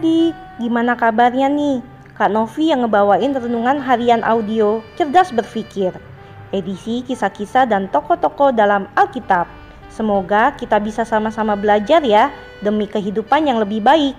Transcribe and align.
adik-adik, 0.00 0.32
gimana 0.56 0.96
kabarnya 0.96 1.52
nih? 1.52 1.84
Kak 2.16 2.32
Novi 2.32 2.72
yang 2.72 2.88
ngebawain 2.88 3.36
renungan 3.36 3.84
harian 3.84 4.24
audio 4.24 4.80
Cerdas 4.96 5.28
Berpikir. 5.28 5.92
Edisi 6.56 7.04
kisah-kisah 7.04 7.68
dan 7.68 7.84
tokoh-tokoh 7.92 8.56
dalam 8.56 8.88
Alkitab. 8.96 9.44
Semoga 9.92 10.56
kita 10.56 10.80
bisa 10.80 11.04
sama-sama 11.04 11.52
belajar 11.52 12.00
ya 12.00 12.32
demi 12.64 12.88
kehidupan 12.88 13.44
yang 13.44 13.60
lebih 13.60 13.84
baik. 13.84 14.16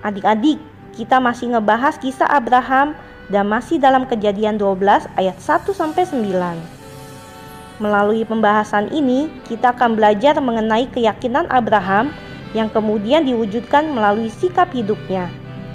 Adik-adik, 0.00 0.56
kita 0.96 1.20
masih 1.20 1.52
ngebahas 1.52 2.00
kisah 2.00 2.32
Abraham 2.32 2.96
dan 3.28 3.44
masih 3.44 3.76
dalam 3.76 4.08
kejadian 4.08 4.56
12 4.56 5.04
ayat 5.20 5.36
1 5.44 5.76
sampai 5.76 6.08
9. 6.08 7.84
Melalui 7.84 8.24
pembahasan 8.24 8.88
ini, 8.96 9.28
kita 9.44 9.76
akan 9.76 9.92
belajar 9.92 10.40
mengenai 10.40 10.88
keyakinan 10.88 11.52
Abraham 11.52 12.16
yang 12.54 12.70
kemudian 12.70 13.26
diwujudkan 13.26 13.90
melalui 13.90 14.30
sikap 14.30 14.70
hidupnya. 14.70 15.28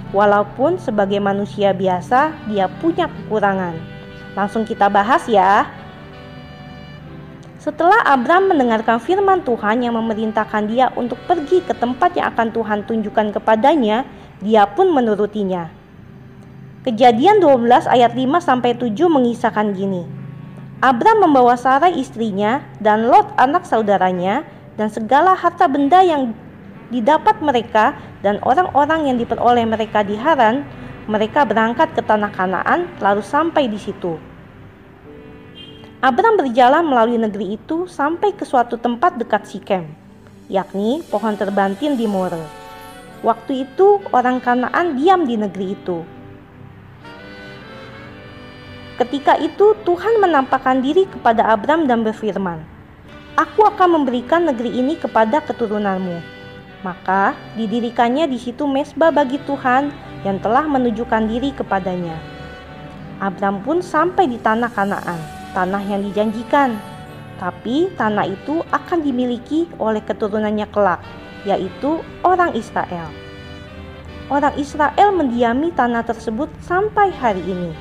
Walaupun 0.09 0.81
sebagai 0.81 1.21
manusia 1.21 1.69
biasa, 1.69 2.33
dia 2.49 2.65
punya 2.81 3.05
kekurangan. 3.05 3.77
Langsung 4.33 4.65
kita 4.65 4.89
bahas 4.89 5.27
ya. 5.29 5.69
Setelah 7.59 8.01
Abram 8.07 8.49
mendengarkan 8.49 8.97
firman 9.03 9.43
Tuhan 9.43 9.83
yang 9.83 9.93
memerintahkan 9.99 10.65
dia 10.65 10.89
untuk 10.95 11.19
pergi 11.27 11.61
ke 11.61 11.75
tempat 11.75 12.15
yang 12.17 12.31
akan 12.33 12.55
Tuhan 12.55 12.79
tunjukkan 12.87 13.35
kepadanya, 13.37 14.07
dia 14.39 14.63
pun 14.65 14.89
menurutinya. 14.89 15.69
Kejadian 16.87 17.43
12 17.43 17.91
ayat 17.91 18.15
5 18.15 18.39
sampai 18.39 18.71
7 18.79 18.95
mengisahkan 19.11 19.75
gini. 19.75 20.07
Abram 20.79 21.19
membawa 21.19 21.59
Sarai 21.59 21.99
istrinya 21.99 22.63
dan 22.79 23.11
Lot 23.11 23.35
anak 23.35 23.67
saudaranya 23.67 24.47
dan 24.79 24.87
segala 24.87 25.35
harta 25.35 25.67
benda 25.67 25.99
yang 25.99 26.31
didapat 26.89 27.37
mereka 27.41 27.97
dan 28.25 28.41
orang-orang 28.43 29.13
yang 29.13 29.17
diperoleh 29.21 29.65
mereka 29.65 30.01
di 30.01 30.17
Haran, 30.17 30.65
mereka 31.09 31.45
berangkat 31.45 31.93
ke 31.93 32.01
tanah 32.05 32.29
Kanaan 32.33 32.89
lalu 33.01 33.21
sampai 33.21 33.69
di 33.69 33.77
situ. 33.77 34.17
Abram 35.99 36.39
berjalan 36.39 36.85
melalui 36.85 37.19
negeri 37.19 37.59
itu 37.59 37.85
sampai 37.89 38.31
ke 38.33 38.45
suatu 38.45 38.79
tempat 38.79 39.19
dekat 39.19 39.45
Sikem, 39.45 39.89
yakni 40.47 41.03
pohon 41.11 41.35
terbantin 41.35 41.97
di 41.99 42.07
More. 42.07 42.39
Waktu 43.19 43.67
itu 43.67 43.99
orang 44.15 44.39
Kanaan 44.39 44.95
diam 44.95 45.27
di 45.27 45.35
negeri 45.35 45.75
itu. 45.75 45.97
Ketika 48.95 49.39
itu 49.39 49.75
Tuhan 49.87 50.19
menampakkan 50.19 50.83
diri 50.83 51.07
kepada 51.07 51.51
Abram 51.51 51.87
dan 51.87 52.03
berfirman, 52.03 52.63
Aku 53.39 53.63
akan 53.63 54.03
memberikan 54.03 54.43
negeri 54.43 54.75
ini 54.75 54.99
kepada 54.99 55.39
keturunanmu 55.39 56.38
maka 56.79 57.35
didirikannya 57.59 58.31
di 58.31 58.39
situ 58.39 58.63
mesbah 58.63 59.11
bagi 59.11 59.35
Tuhan 59.43 59.91
yang 60.23 60.39
telah 60.39 60.63
menunjukkan 60.67 61.27
diri 61.27 61.51
kepadanya. 61.51 62.15
Abram 63.19 63.59
pun 63.59 63.83
sampai 63.83 64.31
di 64.31 64.39
tanah 64.39 64.71
Kanaan, 64.71 65.19
tanah 65.51 65.83
yang 65.83 66.03
dijanjikan. 66.07 66.79
Tapi 67.39 67.91
tanah 67.95 68.27
itu 68.27 68.63
akan 68.71 68.99
dimiliki 68.99 69.67
oleh 69.79 70.03
keturunannya 70.03 70.67
kelak, 70.71 70.99
yaitu 71.47 72.03
orang 72.23 72.51
Israel. 72.55 73.07
Orang 74.27 74.55
Israel 74.59 75.15
mendiami 75.15 75.71
tanah 75.71 76.03
tersebut 76.03 76.51
sampai 76.63 77.11
hari 77.15 77.43
ini. 77.43 77.71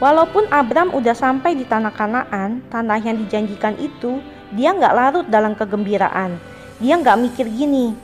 Walaupun 0.00 0.48
Abram 0.52 0.92
udah 0.92 1.16
sampai 1.16 1.56
di 1.56 1.64
tanah 1.64 1.92
Kanaan, 1.92 2.60
tanah 2.68 2.98
yang 3.00 3.16
dijanjikan 3.24 3.76
itu, 3.80 4.20
dia 4.52 4.72
nggak 4.76 4.96
larut 4.96 5.26
dalam 5.32 5.56
kegembiraan 5.56 6.36
dia 6.82 6.98
nggak 6.98 7.20
mikir 7.22 7.46
gini, 7.46 7.94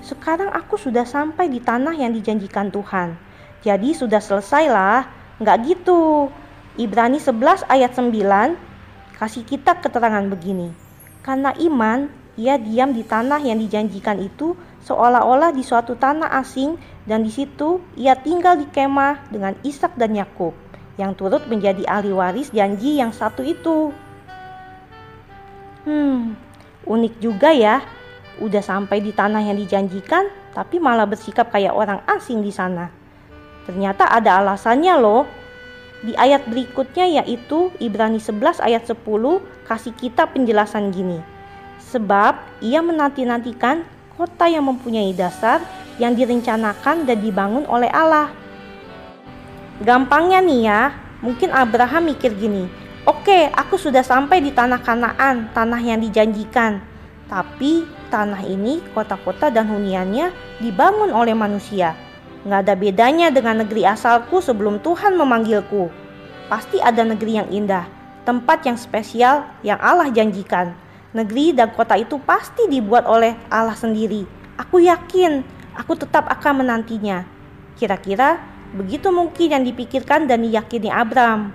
sekarang 0.00 0.48
aku 0.54 0.80
sudah 0.80 1.04
sampai 1.04 1.52
di 1.52 1.60
tanah 1.60 1.92
yang 1.92 2.14
dijanjikan 2.16 2.72
Tuhan. 2.72 3.18
Jadi 3.60 3.92
sudah 3.92 4.22
selesai 4.22 4.64
lah. 4.72 5.04
Nggak 5.40 5.56
gitu. 5.68 6.32
Ibrani 6.80 7.20
11 7.20 7.68
ayat 7.68 7.92
9 7.92 8.56
kasih 9.20 9.44
kita 9.44 9.76
keterangan 9.84 10.24
begini. 10.32 10.72
Karena 11.20 11.52
iman, 11.52 12.08
ia 12.40 12.56
diam 12.56 12.96
di 12.96 13.04
tanah 13.04 13.44
yang 13.44 13.60
dijanjikan 13.60 14.16
itu 14.24 14.56
seolah-olah 14.88 15.52
di 15.52 15.60
suatu 15.60 15.92
tanah 15.92 16.32
asing 16.40 16.80
dan 17.04 17.20
di 17.20 17.28
situ 17.28 17.84
ia 18.00 18.16
tinggal 18.16 18.56
di 18.56 18.64
kemah 18.64 19.28
dengan 19.28 19.52
Ishak 19.60 20.00
dan 20.00 20.16
Yakub 20.16 20.56
yang 20.96 21.12
turut 21.12 21.44
menjadi 21.52 21.84
ahli 21.84 22.16
waris 22.16 22.48
janji 22.48 22.96
yang 22.96 23.12
satu 23.12 23.44
itu. 23.44 23.92
Hmm, 25.84 26.40
unik 26.88 27.20
juga 27.20 27.52
ya 27.52 27.84
udah 28.40 28.64
sampai 28.64 29.04
di 29.04 29.12
tanah 29.12 29.44
yang 29.44 29.60
dijanjikan, 29.60 30.26
tapi 30.56 30.80
malah 30.80 31.06
bersikap 31.06 31.52
kayak 31.52 31.76
orang 31.76 32.00
asing 32.08 32.40
di 32.40 32.50
sana. 32.50 32.90
Ternyata 33.68 34.08
ada 34.08 34.40
alasannya 34.40 34.94
loh. 34.98 35.28
Di 36.00 36.16
ayat 36.16 36.48
berikutnya 36.48 37.20
yaitu 37.20 37.68
Ibrani 37.76 38.16
11 38.16 38.64
ayat 38.64 38.88
10 38.88 39.04
kasih 39.68 39.92
kita 39.92 40.24
penjelasan 40.32 40.88
gini. 40.90 41.20
Sebab 41.92 42.64
ia 42.64 42.80
menanti-nantikan 42.80 43.84
kota 44.16 44.48
yang 44.48 44.64
mempunyai 44.64 45.12
dasar 45.12 45.60
yang 46.00 46.16
direncanakan 46.16 47.04
dan 47.04 47.20
dibangun 47.20 47.68
oleh 47.68 47.92
Allah. 47.92 48.32
Gampangnya 49.84 50.40
nih 50.40 50.60
ya, 50.64 50.82
mungkin 51.20 51.52
Abraham 51.52 52.16
mikir 52.16 52.32
gini, 52.32 52.64
Oke, 53.08 53.48
aku 53.48 53.80
sudah 53.80 54.04
sampai 54.04 54.44
di 54.44 54.52
tanah 54.52 54.80
Kanaan, 54.84 55.48
tanah 55.56 55.80
yang 55.80 56.04
dijanjikan. 56.04 56.89
Tapi 57.30 57.86
tanah 58.10 58.42
ini, 58.42 58.82
kota-kota 58.90 59.54
dan 59.54 59.70
huniannya 59.70 60.34
dibangun 60.58 61.14
oleh 61.14 61.30
manusia. 61.30 61.94
Nggak 62.42 62.60
ada 62.66 62.74
bedanya 62.74 63.26
dengan 63.30 63.62
negeri 63.62 63.86
asalku 63.86 64.42
sebelum 64.42 64.82
Tuhan 64.82 65.14
memanggilku. 65.14 65.94
Pasti 66.50 66.82
ada 66.82 67.06
negeri 67.06 67.38
yang 67.38 67.48
indah, 67.54 67.86
tempat 68.26 68.66
yang 68.66 68.74
spesial 68.74 69.46
yang 69.62 69.78
Allah 69.78 70.10
janjikan. 70.10 70.74
Negeri 71.14 71.54
dan 71.54 71.70
kota 71.70 71.94
itu 71.94 72.18
pasti 72.18 72.66
dibuat 72.66 73.06
oleh 73.06 73.38
Allah 73.46 73.78
sendiri. 73.78 74.26
Aku 74.58 74.82
yakin, 74.82 75.46
aku 75.78 75.94
tetap 75.94 76.26
akan 76.26 76.66
menantinya. 76.66 77.22
Kira-kira 77.78 78.42
begitu 78.74 79.14
mungkin 79.14 79.54
yang 79.54 79.62
dipikirkan 79.62 80.26
dan 80.26 80.42
diyakini 80.42 80.90
Abram. 80.90 81.54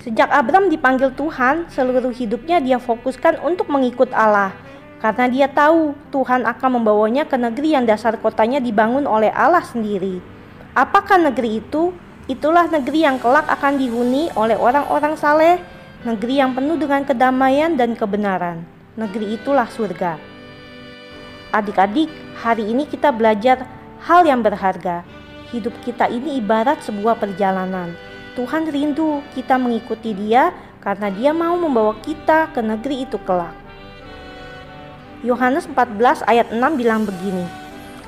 Sejak 0.00 0.32
Abram 0.32 0.72
dipanggil 0.72 1.12
Tuhan, 1.12 1.68
seluruh 1.68 2.08
hidupnya 2.16 2.56
dia 2.56 2.80
fokuskan 2.80 3.44
untuk 3.44 3.68
mengikut 3.68 4.08
Allah. 4.16 4.56
Karena 4.96 5.28
dia 5.28 5.44
tahu 5.44 5.92
Tuhan 6.08 6.48
akan 6.48 6.80
membawanya 6.80 7.28
ke 7.28 7.36
negeri 7.36 7.76
yang 7.76 7.84
dasar 7.84 8.16
kotanya 8.16 8.64
dibangun 8.64 9.04
oleh 9.04 9.28
Allah 9.28 9.60
sendiri. 9.60 10.24
Apakah 10.72 11.20
negeri 11.20 11.60
itu? 11.60 11.92
Itulah 12.32 12.72
negeri 12.72 13.04
yang 13.04 13.20
kelak 13.20 13.44
akan 13.52 13.76
dihuni 13.76 14.32
oleh 14.40 14.56
orang-orang 14.56 15.20
saleh, 15.20 15.60
negeri 16.00 16.40
yang 16.40 16.56
penuh 16.56 16.80
dengan 16.80 17.04
kedamaian 17.04 17.76
dan 17.76 17.92
kebenaran. 17.92 18.64
Negeri 18.96 19.36
itulah 19.36 19.68
surga. 19.68 20.16
Adik-adik, 21.52 22.08
hari 22.40 22.72
ini 22.72 22.88
kita 22.88 23.12
belajar 23.12 23.68
hal 24.00 24.24
yang 24.24 24.40
berharga. 24.40 25.04
Hidup 25.52 25.76
kita 25.84 26.08
ini 26.08 26.40
ibarat 26.40 26.80
sebuah 26.88 27.20
perjalanan 27.20 28.09
Tuhan 28.40 28.72
rindu 28.72 29.20
kita 29.36 29.60
mengikuti 29.60 30.16
Dia 30.16 30.48
karena 30.80 31.12
Dia 31.12 31.36
mau 31.36 31.60
membawa 31.60 31.92
kita 32.00 32.48
ke 32.56 32.64
negeri 32.64 33.04
itu 33.04 33.20
kelak. 33.20 33.52
Yohanes 35.20 35.68
14 35.68 36.24
ayat 36.24 36.48
6 36.48 36.56
bilang 36.80 37.04
begini. 37.04 37.44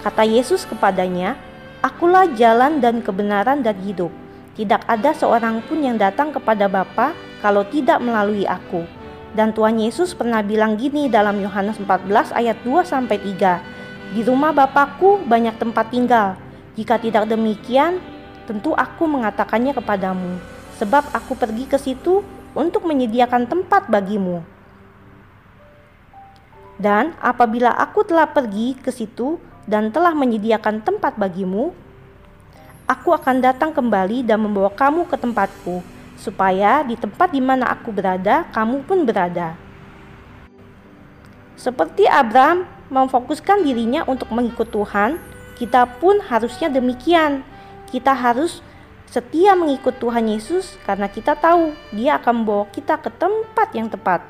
Kata 0.00 0.24
Yesus 0.24 0.64
kepadanya, 0.64 1.36
Akulah 1.84 2.24
jalan 2.32 2.80
dan 2.80 3.04
kebenaran 3.04 3.60
dan 3.60 3.76
hidup. 3.84 4.08
Tidak 4.56 4.88
ada 4.88 5.12
seorang 5.12 5.60
pun 5.68 5.84
yang 5.84 6.00
datang 6.00 6.32
kepada 6.32 6.64
Bapa 6.64 7.12
kalau 7.44 7.68
tidak 7.68 8.00
melalui 8.00 8.48
aku. 8.48 8.88
Dan 9.36 9.52
Tuhan 9.52 9.84
Yesus 9.84 10.16
pernah 10.16 10.40
bilang 10.40 10.80
gini 10.80 11.12
dalam 11.12 11.36
Yohanes 11.44 11.76
14 11.76 12.32
ayat 12.32 12.56
2 12.64 12.88
sampai 12.88 13.20
3. 13.20 14.16
Di 14.16 14.24
rumah 14.24 14.56
Bapakku 14.56 15.28
banyak 15.28 15.60
tempat 15.60 15.92
tinggal. 15.92 16.40
Jika 16.72 16.96
tidak 16.96 17.28
demikian, 17.28 18.00
tentu 18.44 18.74
aku 18.74 19.06
mengatakannya 19.06 19.72
kepadamu, 19.74 20.38
sebab 20.76 21.06
aku 21.14 21.38
pergi 21.38 21.64
ke 21.70 21.78
situ 21.78 22.26
untuk 22.52 22.84
menyediakan 22.84 23.48
tempat 23.48 23.88
bagimu. 23.88 24.42
Dan 26.80 27.14
apabila 27.22 27.70
aku 27.78 28.02
telah 28.02 28.26
pergi 28.26 28.74
ke 28.74 28.90
situ 28.90 29.38
dan 29.70 29.94
telah 29.94 30.10
menyediakan 30.12 30.82
tempat 30.82 31.14
bagimu, 31.14 31.70
aku 32.90 33.14
akan 33.14 33.38
datang 33.38 33.70
kembali 33.70 34.26
dan 34.26 34.42
membawa 34.42 34.72
kamu 34.74 35.06
ke 35.06 35.14
tempatku, 35.14 35.78
supaya 36.18 36.82
di 36.82 36.98
tempat 36.98 37.30
di 37.30 37.38
mana 37.38 37.70
aku 37.70 37.94
berada, 37.94 38.44
kamu 38.50 38.82
pun 38.82 39.06
berada. 39.06 39.54
Seperti 41.54 42.10
Abraham 42.10 42.66
memfokuskan 42.90 43.62
dirinya 43.62 44.02
untuk 44.10 44.34
mengikut 44.34 44.66
Tuhan, 44.74 45.22
kita 45.54 45.86
pun 46.02 46.18
harusnya 46.26 46.66
demikian 46.66 47.46
kita 47.92 48.16
harus 48.16 48.64
setia 49.12 49.52
mengikut 49.52 50.00
Tuhan 50.00 50.24
Yesus 50.32 50.80
karena 50.88 51.04
kita 51.12 51.36
tahu 51.36 51.76
Dia 51.92 52.16
akan 52.16 52.40
membawa 52.40 52.64
kita 52.72 52.96
ke 52.96 53.12
tempat 53.12 53.68
yang 53.76 53.92
tepat. 53.92 54.24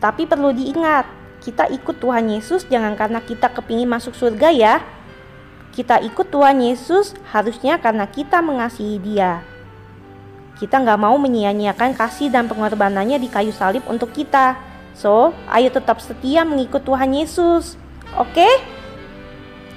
Tapi 0.00 0.24
perlu 0.24 0.56
diingat, 0.56 1.04
kita 1.44 1.68
ikut 1.68 2.00
Tuhan 2.00 2.32
Yesus 2.32 2.64
jangan 2.64 2.96
karena 2.96 3.20
kita 3.20 3.52
kepingin 3.52 3.92
masuk 3.92 4.16
surga 4.16 4.48
ya. 4.48 4.74
Kita 5.76 6.00
ikut 6.00 6.32
Tuhan 6.32 6.64
Yesus 6.64 7.12
harusnya 7.28 7.76
karena 7.76 8.08
kita 8.08 8.40
mengasihi 8.40 8.96
dia. 8.98 9.44
Kita 10.56 10.82
nggak 10.82 10.98
mau 10.98 11.14
menyia-nyiakan 11.20 11.94
kasih 11.94 12.34
dan 12.34 12.50
pengorbanannya 12.50 13.20
di 13.20 13.30
kayu 13.30 13.54
salib 13.54 13.86
untuk 13.86 14.10
kita. 14.10 14.58
So, 14.98 15.30
ayo 15.46 15.70
tetap 15.70 16.02
setia 16.02 16.42
mengikut 16.42 16.82
Tuhan 16.82 17.14
Yesus. 17.14 17.78
Oke? 18.18 18.48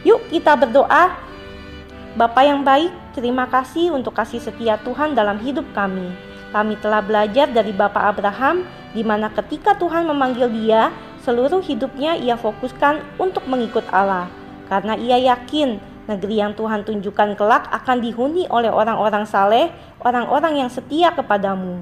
Yuk 0.02 0.26
kita 0.34 0.58
berdoa. 0.58 1.31
Bapak 2.12 2.44
yang 2.44 2.68
baik, 2.68 2.92
terima 3.16 3.48
kasih 3.48 3.96
untuk 3.96 4.12
kasih 4.12 4.44
setia 4.44 4.76
Tuhan 4.84 5.16
dalam 5.16 5.40
hidup 5.40 5.64
kami. 5.72 6.12
Kami 6.52 6.76
telah 6.84 7.00
belajar 7.00 7.48
dari 7.48 7.72
Bapak 7.72 8.04
Abraham, 8.04 8.68
di 8.92 9.00
mana 9.00 9.32
ketika 9.32 9.80
Tuhan 9.80 10.04
memanggil 10.04 10.52
dia, 10.52 10.92
seluruh 11.24 11.64
hidupnya 11.64 12.20
ia 12.20 12.36
fokuskan 12.36 13.00
untuk 13.16 13.48
mengikut 13.48 13.88
Allah. 13.96 14.28
Karena 14.68 15.00
ia 15.00 15.24
yakin 15.24 15.80
negeri 16.12 16.44
yang 16.44 16.52
Tuhan 16.52 16.84
tunjukkan 16.84 17.40
kelak 17.40 17.72
akan 17.72 18.04
dihuni 18.04 18.44
oleh 18.52 18.68
orang-orang 18.68 19.24
saleh, 19.24 19.72
orang-orang 20.04 20.68
yang 20.68 20.70
setia 20.70 21.16
kepadamu. 21.16 21.80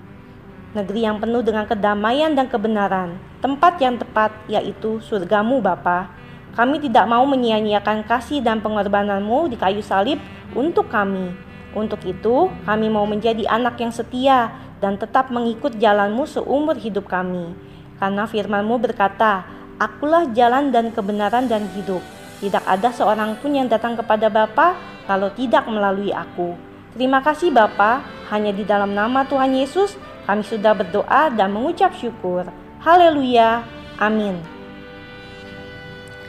Negeri 0.78 1.10
yang 1.10 1.18
penuh 1.18 1.42
dengan 1.42 1.66
kedamaian 1.66 2.38
dan 2.38 2.46
kebenaran, 2.46 3.18
tempat 3.42 3.82
yang 3.82 3.98
tepat 3.98 4.30
yaitu 4.46 5.02
surgamu 5.02 5.58
Bapa. 5.58 6.19
Kami 6.58 6.82
tidak 6.82 7.06
mau 7.06 7.24
menyia-nyiakan 7.28 8.06
kasih 8.06 8.42
dan 8.42 8.62
pengorbananmu 8.64 9.50
di 9.50 9.58
kayu 9.58 9.84
salib 9.84 10.18
untuk 10.58 10.90
kami. 10.90 11.32
Untuk 11.78 12.02
itu, 12.06 12.50
kami 12.66 12.90
mau 12.90 13.06
menjadi 13.06 13.46
anak 13.46 13.78
yang 13.78 13.94
setia 13.94 14.50
dan 14.82 14.98
tetap 14.98 15.30
mengikut 15.30 15.78
jalanmu 15.78 16.26
seumur 16.26 16.74
hidup 16.76 17.06
kami. 17.06 17.54
Karena 18.02 18.26
firmanmu 18.26 18.82
berkata, 18.82 19.46
Akulah 19.80 20.28
jalan 20.36 20.76
dan 20.76 20.92
kebenaran 20.92 21.48
dan 21.48 21.64
hidup. 21.72 22.04
Tidak 22.44 22.64
ada 22.68 22.92
seorang 22.92 23.40
pun 23.40 23.56
yang 23.56 23.72
datang 23.72 23.96
kepada 23.96 24.28
Bapa 24.28 24.76
kalau 25.08 25.32
tidak 25.32 25.68
melalui 25.72 26.12
aku. 26.12 26.56
Terima 26.96 27.24
kasih 27.24 27.54
Bapa, 27.54 28.04
hanya 28.28 28.52
di 28.52 28.68
dalam 28.68 28.92
nama 28.92 29.24
Tuhan 29.24 29.56
Yesus 29.56 29.96
kami 30.28 30.44
sudah 30.44 30.76
berdoa 30.76 31.32
dan 31.32 31.56
mengucap 31.56 31.96
syukur. 31.96 32.44
Haleluya. 32.84 33.64
Amin. 33.98 34.59